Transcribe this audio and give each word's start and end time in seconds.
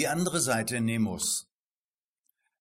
Die 0.00 0.08
andere 0.08 0.40
Seite 0.40 0.80
Nemos. 0.80 1.52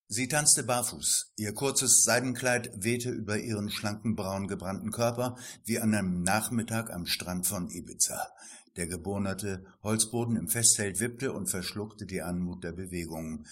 Sie 0.09 0.27
tanzte 0.27 0.61
barfuß. 0.61 1.31
Ihr 1.37 1.53
kurzes 1.53 2.03
Seidenkleid 2.03 2.83
wehte 2.83 3.11
über 3.11 3.37
ihren 3.37 3.69
schlanken, 3.69 4.17
braun 4.17 4.49
gebrannten 4.49 4.91
Körper 4.91 5.37
wie 5.63 5.79
an 5.79 5.93
einem 5.95 6.21
Nachmittag 6.21 6.89
am 6.89 7.05
Strand 7.05 7.47
von 7.47 7.69
Ibiza. 7.69 8.27
Der 8.75 8.87
gebohnerte 8.87 9.63
Holzboden 9.83 10.35
im 10.35 10.49
Festzelt 10.49 10.99
wippte 10.99 11.31
und 11.31 11.47
verschluckte 11.47 12.05
die 12.05 12.21
Anmut 12.21 12.65
der 12.65 12.73
Bewegungen. 12.73 13.47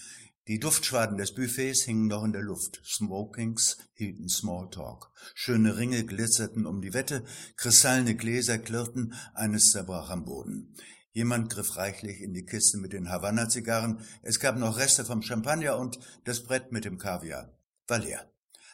Die 0.48 0.58
Duftschwaden 0.58 1.16
des 1.16 1.34
Buffets 1.34 1.84
hingen 1.84 2.08
noch 2.08 2.24
in 2.24 2.32
der 2.32 2.42
Luft. 2.42 2.82
Smokings 2.84 3.78
hielten 3.94 4.28
Smalltalk. 4.28 5.10
Schöne 5.34 5.78
Ringe 5.78 6.04
glitzerten 6.04 6.66
um 6.66 6.82
die 6.82 6.92
Wette, 6.92 7.24
kristallene 7.56 8.16
Gläser 8.16 8.58
klirrten, 8.58 9.14
eines 9.32 9.70
zerbrach 9.70 10.10
am 10.10 10.26
Boden. 10.26 10.74
Jemand 11.18 11.50
griff 11.50 11.76
reichlich 11.76 12.20
in 12.20 12.32
die 12.32 12.46
Kiste 12.46 12.78
mit 12.78 12.92
den 12.92 13.10
Havanna-Zigarren. 13.10 14.02
Es 14.22 14.38
gab 14.38 14.56
noch 14.56 14.78
Reste 14.78 15.04
vom 15.04 15.20
Champagner 15.20 15.76
und 15.76 15.98
das 16.22 16.44
Brett 16.44 16.70
mit 16.70 16.84
dem 16.84 16.96
Kaviar. 16.96 17.58
War 17.88 17.98
leer. 17.98 18.30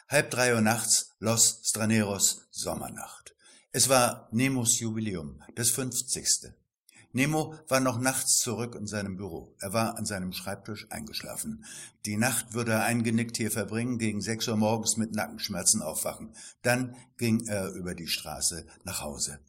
Halb 0.09 0.29
drei 0.29 0.53
Uhr 0.53 0.61
nachts, 0.61 1.15
Los 1.17 1.61
Straneros, 1.63 2.45
Sommernacht. 2.51 3.35
Es 3.71 3.89
war 3.89 4.29
Nemos 4.31 4.79
Jubiläum, 4.79 5.41
das 5.55 5.71
fünfzigste. 5.71 6.53
Nemo 7.13 7.55
war 7.67 7.79
noch 7.79 7.97
nachts 7.97 8.37
zurück 8.37 8.75
in 8.75 8.85
seinem 8.85 9.17
Büro. 9.17 9.55
Er 9.59 9.73
war 9.73 9.97
an 9.97 10.05
seinem 10.05 10.31
Schreibtisch 10.31 10.85
eingeschlafen. 10.91 11.65
Die 12.05 12.15
Nacht 12.15 12.53
würde 12.53 12.73
er 12.73 12.83
eingenickt 12.83 13.37
hier 13.37 13.49
verbringen, 13.49 13.97
gegen 13.97 14.21
sechs 14.21 14.47
Uhr 14.47 14.55
morgens 14.55 14.97
mit 14.97 15.13
Nackenschmerzen 15.15 15.81
aufwachen. 15.81 16.35
Dann 16.61 16.95
ging 17.17 17.47
er 17.47 17.71
über 17.71 17.95
die 17.95 18.05
Straße 18.05 18.67
nach 18.83 19.01
Hause. 19.01 19.39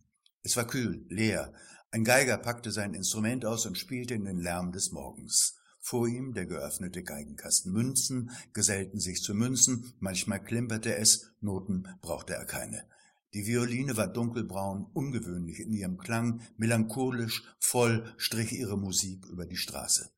Es 0.43 0.57
war 0.57 0.67
kühl, 0.67 1.05
leer. 1.11 1.53
Ein 1.97 2.05
Geiger 2.05 2.37
packte 2.37 2.73
sein 2.73 2.93
Instrument 2.93 3.47
aus 3.47 3.65
und 3.65 3.79
spielte 3.79 4.13
in 4.13 4.27
den 4.27 4.37
Lärm 4.37 4.71
des 4.71 4.93
Morgens. 4.93 5.57
Vor 5.81 6.07
ihm 6.07 6.35
der 6.35 6.45
geöffnete 6.45 7.03
Geigenkasten. 7.03 7.73
Münzen 7.73 8.33
gesellten 8.53 9.01
sich 9.01 9.23
zu 9.23 9.33
Münzen, 9.33 9.95
manchmal 9.99 10.45
klimperte 10.45 10.95
es, 10.95 11.33
Noten 11.41 11.89
brauchte 12.03 12.35
er 12.35 12.45
keine. 12.45 12.85
Die 13.33 13.47
Violine 13.47 13.97
war 13.97 14.09
dunkelbraun, 14.09 14.91
ungewöhnlich 14.93 15.59
in 15.59 15.73
ihrem 15.73 15.97
Klang, 15.97 16.43
melancholisch, 16.59 17.45
voll 17.59 18.13
strich 18.19 18.53
ihre 18.53 18.77
Musik 18.77 19.25
über 19.25 19.47
die 19.47 19.57
Straße. 19.57 20.11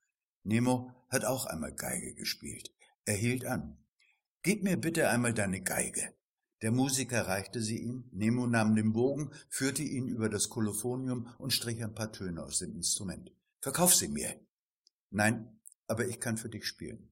Nemo 0.43 0.91
hat 1.09 1.25
auch 1.25 1.47
einmal 1.47 1.75
Geige 1.77 2.13
gespielt. 2.15 2.75
Er 3.05 3.15
hielt 3.15 3.45
an. 3.45 3.79
Gib 4.43 4.65
mir 4.65 4.79
bitte 4.79 5.11
einmal 5.11 5.33
deine 5.33 5.61
Geige. 5.61 6.13
Der 6.63 6.73
Musiker 6.73 7.29
reichte 7.29 7.63
sie 7.63 7.79
ihm, 7.79 8.05
Nemo 8.11 8.47
nahm 8.47 8.75
den 8.75 8.93
Bogen, 8.93 9.31
führte 9.49 9.83
ihn 9.83 10.09
über 10.09 10.29
das 10.29 10.49
Kolophonium 10.49 11.29
und 11.39 11.53
strich 11.53 11.83
ein 11.83 11.95
paar 11.95 12.11
Töne 12.11 12.43
aus 12.43 12.59
dem 12.59 12.75
Instrument. 12.75 13.31
Verkauf 13.61 13.95
sie 13.95 14.09
mir. 14.09 14.35
Nein, 15.11 15.61
aber 15.87 16.07
ich 16.07 16.19
kann 16.19 16.37
für 16.37 16.49
dich 16.49 16.67
spielen. 16.67 17.11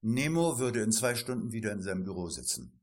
Nemo 0.00 0.58
würde 0.58 0.82
in 0.82 0.92
zwei 0.92 1.14
Stunden 1.14 1.52
wieder 1.52 1.72
in 1.72 1.82
seinem 1.82 2.04
Büro 2.04 2.28
sitzen. 2.28 2.78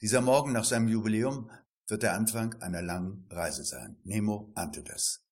Dieser 0.00 0.20
Morgen 0.20 0.52
nach 0.52 0.64
seinem 0.64 0.88
Jubiläum 0.88 1.50
wird 1.88 2.02
der 2.02 2.14
Anfang 2.14 2.54
einer 2.62 2.82
langen 2.82 3.26
Reise 3.30 3.64
sein. 3.64 3.96
Nemo 4.04 4.52
ahnte 4.54 4.82
das. 4.82 5.24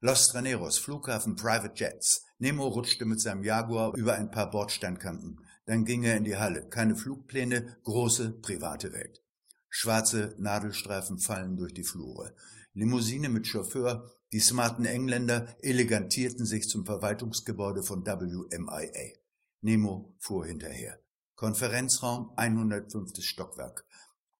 Los 0.00 0.28
Traneros, 0.28 0.78
Flughafen, 0.78 1.36
Private 1.36 1.74
Jets. 1.76 2.24
Nemo 2.38 2.66
rutschte 2.66 3.04
mit 3.04 3.20
seinem 3.20 3.44
Jaguar 3.44 3.94
über 3.94 4.14
ein 4.14 4.30
paar 4.30 4.50
Bordsteinkanten. 4.50 5.38
Dann 5.72 5.86
ging 5.86 6.02
er 6.02 6.18
in 6.18 6.24
die 6.24 6.36
Halle. 6.36 6.68
Keine 6.68 6.96
Flugpläne, 6.96 7.78
große 7.84 8.32
private 8.42 8.92
Welt. 8.92 9.22
Schwarze 9.70 10.34
Nadelstreifen 10.36 11.18
fallen 11.18 11.56
durch 11.56 11.72
die 11.72 11.82
Flure. 11.82 12.34
Limousine 12.74 13.30
mit 13.30 13.46
Chauffeur, 13.46 14.06
die 14.32 14.40
smarten 14.40 14.84
Engländer 14.84 15.56
elegantierten 15.62 16.44
sich 16.44 16.68
zum 16.68 16.84
Verwaltungsgebäude 16.84 17.82
von 17.82 18.04
WMIA. 18.04 19.16
Nemo 19.62 20.14
fuhr 20.18 20.44
hinterher. 20.44 20.98
Konferenzraum 21.36 22.34
105. 22.36 23.24
Stockwerk. 23.24 23.86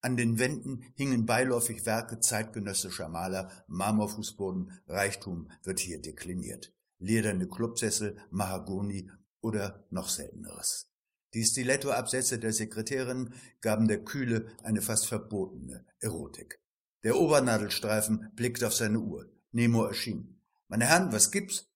An 0.02 0.18
den 0.18 0.38
Wänden 0.38 0.84
hingen 0.96 1.24
beiläufig 1.24 1.86
Werke 1.86 2.20
zeitgenössischer 2.20 3.08
Maler, 3.08 3.50
Marmorfußboden, 3.68 4.70
Reichtum 4.86 5.50
wird 5.62 5.80
hier 5.80 5.98
dekliniert. 5.98 6.74
Lederne 6.98 7.48
Clubsessel, 7.48 8.18
Mahagoni 8.30 9.10
oder 9.40 9.86
noch 9.88 10.10
selteneres. 10.10 10.91
Die 11.34 11.44
Stilettoabsätze 11.44 12.38
der 12.38 12.52
Sekretärin 12.52 13.32
gaben 13.60 13.88
der 13.88 14.04
Kühle 14.04 14.46
eine 14.62 14.82
fast 14.82 15.06
verbotene 15.06 15.86
Erotik. 16.00 16.60
Der 17.04 17.16
Obernadelstreifen 17.16 18.30
blickte 18.34 18.66
auf 18.66 18.74
seine 18.74 19.00
Uhr. 19.00 19.30
Nemo 19.50 19.84
erschien. 19.84 20.40
Meine 20.68 20.86
Herren, 20.86 21.12
was 21.12 21.30
gibt's? 21.30 21.68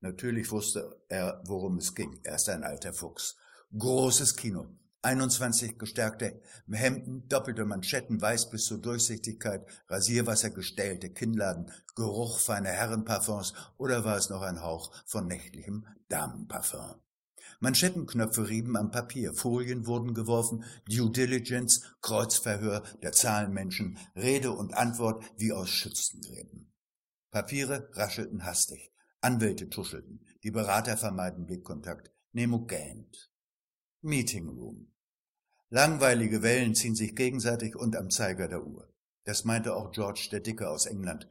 Natürlich 0.00 0.50
wusste 0.50 1.00
er, 1.08 1.42
worum 1.46 1.78
es 1.78 1.94
ging. 1.94 2.20
Er 2.22 2.36
ist 2.36 2.48
ein 2.48 2.62
alter 2.62 2.92
Fuchs. 2.92 3.36
Großes 3.76 4.36
Kino. 4.36 4.66
21 5.02 5.78
gestärkte 5.78 6.40
Hemden, 6.70 7.28
doppelte 7.28 7.66
Manschetten, 7.66 8.20
weiß 8.22 8.48
bis 8.48 8.64
zur 8.64 8.78
Durchsichtigkeit, 8.78 9.66
Rasierwasser 9.88 10.50
gestellte 10.50 11.10
Kinnladen, 11.10 11.70
Geruch 11.94 12.38
feiner 12.38 12.70
Herrenparfums 12.70 13.52
oder 13.76 14.04
war 14.04 14.16
es 14.16 14.30
noch 14.30 14.40
ein 14.40 14.62
Hauch 14.62 14.92
von 15.04 15.26
nächtlichem 15.26 15.86
Damenparfum? 16.08 17.03
Manschettenknöpfe 17.60 18.48
rieben 18.48 18.76
am 18.76 18.90
Papier, 18.90 19.34
Folien 19.34 19.86
wurden 19.86 20.14
geworfen, 20.14 20.64
Due 20.88 21.10
Diligence, 21.10 21.82
Kreuzverhör 22.02 22.82
der 23.02 23.12
Zahlenmenschen, 23.12 23.98
Rede 24.16 24.52
und 24.52 24.74
Antwort 24.74 25.24
wie 25.36 25.52
aus 25.52 25.70
Schützengräben. 25.70 26.72
Papiere 27.30 27.88
raschelten 27.92 28.44
hastig, 28.44 28.92
Anwälte 29.20 29.68
tuschelten, 29.68 30.24
die 30.42 30.50
Berater 30.50 30.96
vermeiden 30.96 31.46
Blickkontakt, 31.46 32.12
Nemo 32.32 32.64
gähnt. 32.64 33.30
Meeting 34.02 34.48
Room. 34.48 34.92
Langweilige 35.70 36.42
Wellen 36.42 36.74
ziehen 36.74 36.94
sich 36.94 37.16
gegenseitig 37.16 37.74
und 37.74 37.96
am 37.96 38.10
Zeiger 38.10 38.48
der 38.48 38.64
Uhr. 38.64 38.92
Das 39.24 39.44
meinte 39.44 39.74
auch 39.74 39.90
George 39.92 40.28
der 40.30 40.40
Dicke 40.40 40.68
aus 40.68 40.86
England, 40.86 41.26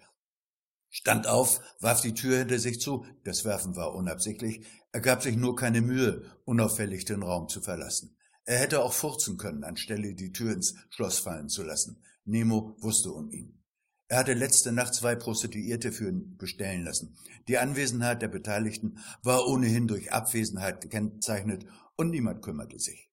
stand 0.93 1.25
auf, 1.27 1.59
warf 1.79 2.01
die 2.01 2.13
Tür 2.13 2.37
hinter 2.37 2.59
sich 2.59 2.79
zu, 2.79 3.05
das 3.23 3.43
Werfen 3.43 3.75
war 3.75 3.95
unabsichtlich, 3.95 4.65
er 4.91 5.01
gab 5.01 5.23
sich 5.23 5.35
nur 5.35 5.55
keine 5.55 5.81
Mühe, 5.81 6.23
unauffällig 6.45 7.03
den 7.03 7.23
Raum 7.23 7.49
zu 7.49 7.61
verlassen. 7.61 8.15
Er 8.45 8.59
hätte 8.59 8.83
auch 8.83 8.93
furzen 8.93 9.37
können, 9.37 9.63
anstelle 9.63 10.13
die 10.13 10.31
Tür 10.31 10.53
ins 10.53 10.75
Schloss 10.91 11.17
fallen 11.17 11.49
zu 11.49 11.63
lassen. 11.63 12.03
Nemo 12.25 12.75
wusste 12.79 13.11
um 13.11 13.31
ihn. 13.31 13.59
Er 14.07 14.19
hatte 14.19 14.33
letzte 14.33 14.71
Nacht 14.71 14.93
zwei 14.93 15.15
Prostituierte 15.15 15.91
für 15.91 16.09
ihn 16.09 16.37
bestellen 16.37 16.83
lassen. 16.83 17.17
Die 17.47 17.57
Anwesenheit 17.57 18.21
der 18.21 18.27
Beteiligten 18.27 18.99
war 19.23 19.47
ohnehin 19.47 19.87
durch 19.87 20.11
Abwesenheit 20.11 20.81
gekennzeichnet 20.81 21.65
und 21.95 22.11
niemand 22.11 22.43
kümmerte 22.43 22.77
sich. 22.77 23.09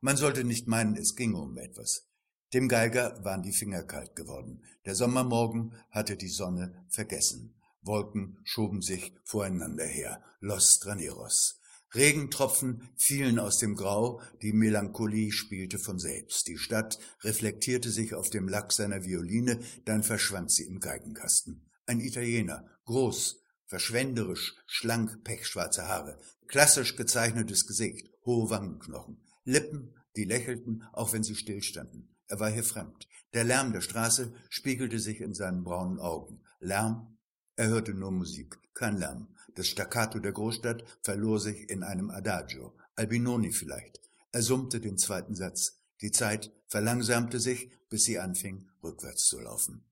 Man 0.00 0.16
sollte 0.16 0.44
nicht 0.44 0.68
meinen, 0.68 0.96
es 0.96 1.16
ginge 1.16 1.38
um 1.38 1.58
etwas. 1.58 2.11
Dem 2.54 2.68
Geiger 2.68 3.18
waren 3.24 3.42
die 3.42 3.52
Finger 3.52 3.82
kalt 3.82 4.14
geworden. 4.14 4.62
Der 4.84 4.94
Sommermorgen 4.94 5.72
hatte 5.90 6.16
die 6.16 6.28
Sonne 6.28 6.84
vergessen. 6.88 7.54
Wolken 7.80 8.38
schoben 8.44 8.82
sich 8.82 9.14
voreinander 9.24 9.86
her. 9.86 10.22
Los 10.40 10.78
Traneros. 10.78 11.58
Regentropfen 11.94 12.88
fielen 12.96 13.38
aus 13.38 13.58
dem 13.58 13.74
Grau, 13.74 14.20
die 14.40 14.52
Melancholie 14.52 15.30
spielte 15.30 15.78
von 15.78 15.98
selbst. 15.98 16.46
Die 16.48 16.58
Stadt 16.58 16.98
reflektierte 17.20 17.90
sich 17.90 18.14
auf 18.14 18.30
dem 18.30 18.48
Lack 18.48 18.72
seiner 18.72 19.04
Violine, 19.04 19.60
dann 19.84 20.02
verschwand 20.02 20.50
sie 20.50 20.64
im 20.64 20.80
Geigenkasten. 20.80 21.70
Ein 21.86 22.00
Italiener, 22.00 22.66
groß, 22.84 23.42
verschwenderisch, 23.66 24.56
schlank, 24.66 25.22
pechschwarze 25.24 25.86
Haare, 25.86 26.18
klassisch 26.46 26.96
gezeichnetes 26.96 27.66
Gesicht, 27.66 28.10
hohe 28.24 28.48
Wangenknochen, 28.48 29.20
Lippen, 29.44 29.94
die 30.16 30.24
lächelten, 30.24 30.84
auch 30.92 31.12
wenn 31.12 31.22
sie 31.22 31.34
stillstanden. 31.34 32.11
Er 32.32 32.40
war 32.40 32.50
hier 32.50 32.64
fremd. 32.64 33.06
Der 33.34 33.44
Lärm 33.44 33.74
der 33.74 33.82
Straße 33.82 34.32
spiegelte 34.48 34.98
sich 34.98 35.20
in 35.20 35.34
seinen 35.34 35.64
braunen 35.64 35.98
Augen. 35.98 36.40
Lärm? 36.60 37.18
Er 37.56 37.68
hörte 37.68 37.92
nur 37.92 38.10
Musik, 38.10 38.58
kein 38.72 38.96
Lärm. 38.96 39.28
Das 39.54 39.68
Staccato 39.68 40.18
der 40.18 40.32
Großstadt 40.32 40.82
verlor 41.02 41.38
sich 41.38 41.68
in 41.68 41.82
einem 41.82 42.08
Adagio. 42.08 42.74
Albinoni 42.96 43.52
vielleicht. 43.52 44.00
Er 44.30 44.40
summte 44.40 44.80
den 44.80 44.96
zweiten 44.96 45.34
Satz. 45.34 45.82
Die 46.00 46.10
Zeit 46.10 46.50
verlangsamte 46.68 47.38
sich, 47.38 47.68
bis 47.90 48.04
sie 48.04 48.18
anfing, 48.18 48.66
rückwärts 48.82 49.26
zu 49.26 49.38
laufen. 49.38 49.84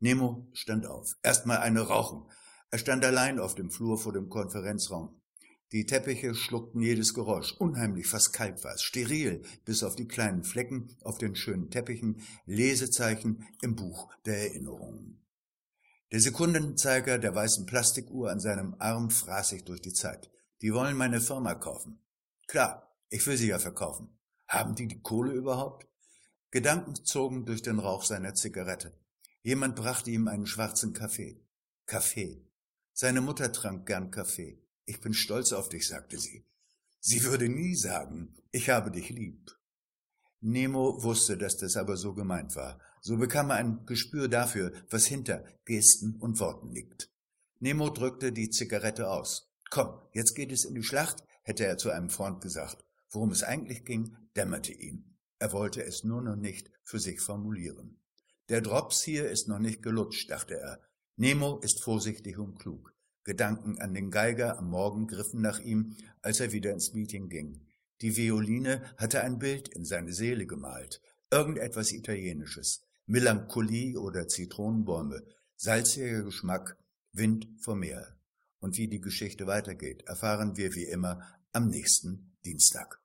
Nemo 0.00 0.48
stand 0.54 0.86
auf. 0.86 1.14
Erstmal 1.22 1.58
eine 1.58 1.82
rauchen. 1.82 2.28
Er 2.72 2.78
stand 2.78 3.04
allein 3.04 3.38
auf 3.38 3.54
dem 3.54 3.70
Flur 3.70 3.96
vor 3.96 4.12
dem 4.12 4.28
Konferenzraum. 4.28 5.20
Die 5.72 5.84
Teppiche 5.84 6.34
schluckten 6.34 6.80
jedes 6.80 7.12
Geräusch, 7.12 7.52
unheimlich, 7.58 8.06
fast 8.06 8.32
kalt 8.32 8.62
war 8.62 8.74
es, 8.74 8.82
steril, 8.82 9.42
bis 9.64 9.82
auf 9.82 9.96
die 9.96 10.06
kleinen 10.06 10.44
Flecken 10.44 10.96
auf 11.02 11.18
den 11.18 11.34
schönen 11.34 11.70
Teppichen, 11.70 12.22
Lesezeichen 12.46 13.44
im 13.62 13.74
Buch 13.74 14.08
der 14.24 14.38
Erinnerungen. 14.38 15.26
Der 16.12 16.20
Sekundenzeiger 16.20 17.18
der 17.18 17.34
weißen 17.34 17.66
Plastikuhr 17.66 18.30
an 18.30 18.38
seinem 18.38 18.76
Arm 18.78 19.10
fraß 19.10 19.48
sich 19.48 19.64
durch 19.64 19.80
die 19.80 19.92
Zeit. 19.92 20.30
Die 20.62 20.72
wollen 20.72 20.96
meine 20.96 21.20
Firma 21.20 21.54
kaufen. 21.54 21.98
Klar, 22.46 22.96
ich 23.10 23.26
will 23.26 23.36
sie 23.36 23.48
ja 23.48 23.58
verkaufen. 23.58 24.16
Haben 24.46 24.76
die 24.76 24.86
die 24.86 25.00
Kohle 25.00 25.32
überhaupt? 25.32 25.88
Gedanken 26.52 26.94
zogen 26.94 27.44
durch 27.44 27.62
den 27.62 27.80
Rauch 27.80 28.04
seiner 28.04 28.34
Zigarette. 28.34 28.96
Jemand 29.42 29.74
brachte 29.74 30.12
ihm 30.12 30.28
einen 30.28 30.46
schwarzen 30.46 30.92
Kaffee. 30.92 31.44
Kaffee. 31.86 32.46
Seine 32.92 33.20
Mutter 33.20 33.52
trank 33.52 33.84
gern 33.86 34.12
Kaffee. 34.12 34.62
Ich 34.86 35.00
bin 35.00 35.12
stolz 35.12 35.52
auf 35.52 35.68
dich, 35.68 35.86
sagte 35.86 36.18
sie. 36.18 36.44
Sie 37.00 37.24
würde 37.24 37.48
nie 37.48 37.74
sagen, 37.74 38.34
ich 38.52 38.70
habe 38.70 38.90
dich 38.90 39.10
lieb. 39.10 39.50
Nemo 40.40 41.02
wusste, 41.02 41.36
dass 41.36 41.56
das 41.56 41.76
aber 41.76 41.96
so 41.96 42.14
gemeint 42.14 42.54
war. 42.54 42.80
So 43.00 43.16
bekam 43.16 43.50
er 43.50 43.56
ein 43.56 43.84
Gespür 43.84 44.28
dafür, 44.28 44.72
was 44.90 45.06
hinter 45.06 45.44
Gesten 45.64 46.16
und 46.16 46.38
Worten 46.38 46.70
liegt. 46.70 47.10
Nemo 47.58 47.90
drückte 47.90 48.32
die 48.32 48.50
Zigarette 48.50 49.10
aus. 49.10 49.52
Komm, 49.70 50.00
jetzt 50.12 50.34
geht 50.34 50.52
es 50.52 50.64
in 50.64 50.74
die 50.74 50.82
Schlacht, 50.82 51.24
hätte 51.42 51.66
er 51.66 51.78
zu 51.78 51.90
einem 51.90 52.10
Freund 52.10 52.40
gesagt. 52.40 52.84
Worum 53.10 53.30
es 53.30 53.42
eigentlich 53.42 53.84
ging, 53.84 54.16
dämmerte 54.36 54.72
ihm. 54.72 55.16
Er 55.38 55.52
wollte 55.52 55.82
es 55.82 56.04
nur 56.04 56.22
noch 56.22 56.36
nicht 56.36 56.70
für 56.84 57.00
sich 57.00 57.20
formulieren. 57.20 58.00
Der 58.48 58.60
Drops 58.60 59.02
hier 59.02 59.28
ist 59.28 59.48
noch 59.48 59.58
nicht 59.58 59.82
gelutscht, 59.82 60.30
dachte 60.30 60.54
er. 60.54 60.80
Nemo 61.16 61.58
ist 61.58 61.82
vorsichtig 61.82 62.38
und 62.38 62.58
klug. 62.58 62.95
Gedanken 63.26 63.80
an 63.80 63.92
den 63.92 64.12
Geiger 64.12 64.56
am 64.56 64.70
Morgen 64.70 65.08
griffen 65.08 65.40
nach 65.40 65.58
ihm, 65.58 65.96
als 66.22 66.38
er 66.38 66.52
wieder 66.52 66.70
ins 66.72 66.94
Meeting 66.94 67.28
ging. 67.28 67.60
Die 68.00 68.16
Violine 68.16 68.82
hatte 68.96 69.20
ein 69.22 69.40
Bild 69.40 69.66
in 69.66 69.84
seine 69.84 70.12
Seele 70.12 70.46
gemalt, 70.46 71.02
irgendetwas 71.32 71.90
Italienisches, 71.90 72.84
Melancholie 73.06 73.98
oder 73.98 74.28
Zitronenbäume, 74.28 75.24
salziger 75.56 76.22
Geschmack, 76.22 76.78
Wind 77.12 77.48
vom 77.58 77.80
Meer. 77.80 78.16
Und 78.60 78.76
wie 78.76 78.86
die 78.86 79.00
Geschichte 79.00 79.48
weitergeht, 79.48 80.04
erfahren 80.06 80.56
wir 80.56 80.76
wie 80.76 80.84
immer 80.84 81.20
am 81.50 81.68
nächsten 81.68 82.36
Dienstag. 82.44 83.00